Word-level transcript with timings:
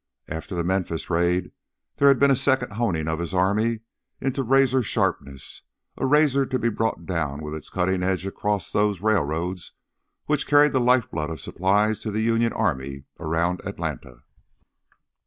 After 0.27 0.55
the 0.55 0.63
Memphis 0.63 1.11
raid 1.11 1.51
there 1.97 2.07
had 2.07 2.17
been 2.17 2.31
a 2.31 2.35
second 2.35 2.73
honing 2.73 3.07
of 3.07 3.19
his 3.19 3.35
army 3.35 3.81
into 4.19 4.41
razor 4.41 4.81
sharpness, 4.81 5.61
a 5.95 6.07
razor 6.07 6.43
to 6.43 6.57
be 6.57 6.69
brought 6.69 7.05
down 7.05 7.39
with 7.43 7.53
its 7.53 7.69
cutting 7.69 8.01
edge 8.01 8.25
across 8.25 8.71
those 8.71 8.99
railroads 8.99 9.73
which 10.25 10.47
carried 10.47 10.71
the 10.71 10.79
lifeblood 10.79 11.29
of 11.29 11.39
supplies 11.39 11.99
to 11.99 12.09
the 12.09 12.21
Union 12.23 12.51
army 12.51 13.03
around 13.19 13.61
Atlanta. 13.63 14.23